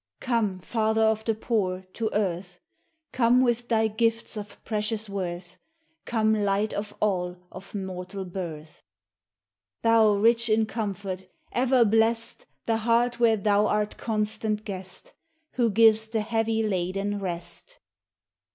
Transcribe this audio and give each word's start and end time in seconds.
Come, 0.19 0.57
Father 0.57 1.03
of 1.03 1.23
the 1.25 1.35
poor, 1.35 1.85
to 1.93 2.09
earth; 2.11 2.59
Come, 3.11 3.41
with 3.43 3.67
thy 3.67 3.87
gifts 3.87 4.35
of 4.35 4.57
precious 4.65 5.07
worth; 5.07 5.57
Come 6.05 6.33
Light 6.33 6.73
of 6.73 6.95
all 6.99 7.37
of 7.51 7.75
mortal 7.75 8.25
birth! 8.25 8.81
Thou 9.83 10.13
rich 10.15 10.49
in 10.49 10.65
comfort! 10.65 11.27
Ever 11.51 11.85
blest 11.85 12.47
The 12.65 12.77
heart 12.77 13.19
where 13.19 13.37
thou 13.37 13.67
art 13.67 13.97
constant 13.97 14.65
guest, 14.65 15.13
Who 15.51 15.69
giv'st 15.69 16.13
the 16.13 16.21
heavy 16.21 16.63
laden 16.63 17.19
rest. 17.19 17.77